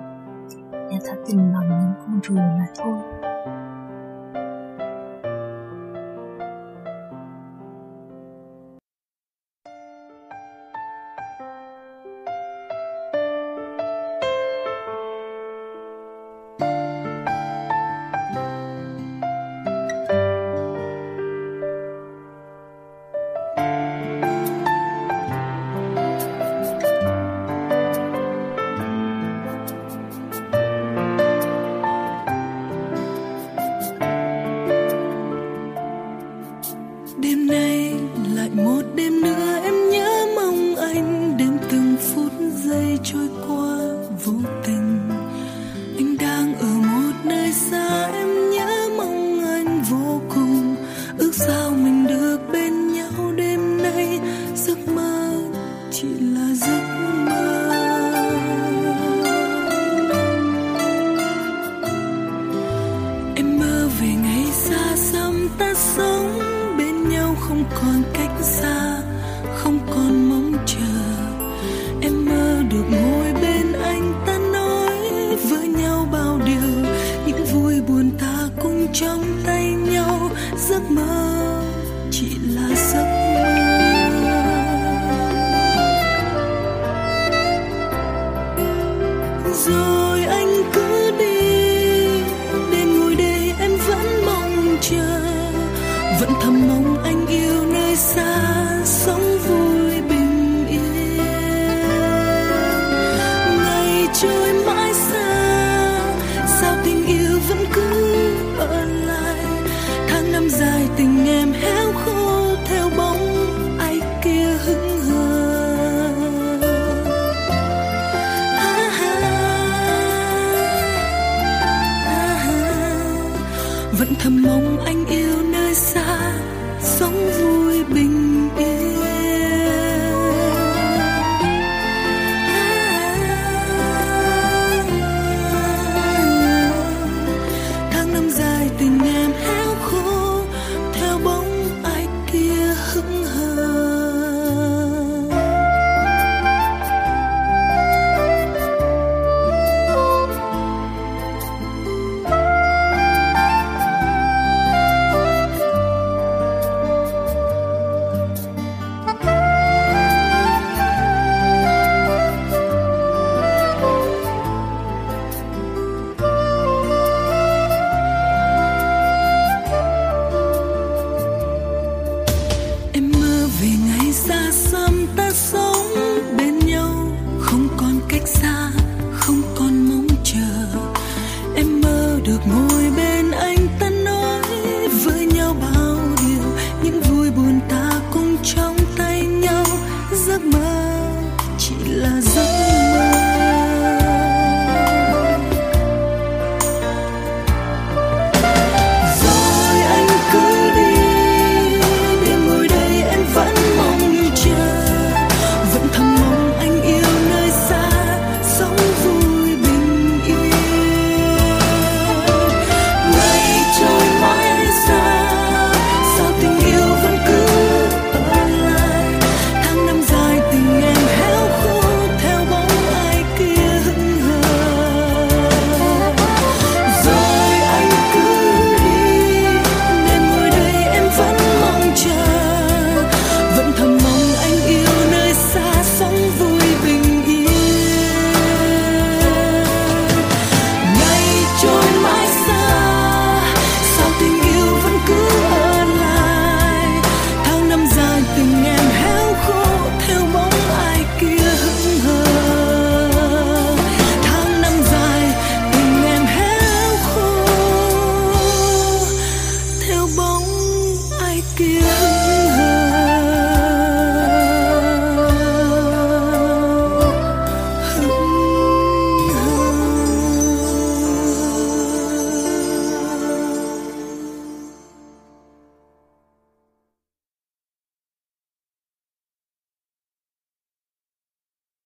đã 0.71 0.97
tỏ 1.07 1.13
tình 1.27 1.53
bằng 1.53 1.69
những 1.69 1.93
con 1.99 2.19
rùa 2.23 2.35
mà 2.35 2.67
thôi. 2.77 3.32